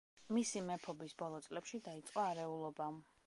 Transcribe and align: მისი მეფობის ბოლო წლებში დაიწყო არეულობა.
მისი 0.35 0.63
მეფობის 0.69 1.13
ბოლო 1.19 1.43
წლებში 1.47 1.81
დაიწყო 1.91 2.25
არეულობა. 2.31 2.89